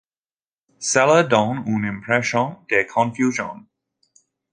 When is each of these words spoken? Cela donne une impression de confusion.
Cela 0.79 1.21
donne 1.21 1.61
une 1.67 1.85
impression 1.85 2.57
de 2.71 2.91
confusion. 2.91 3.63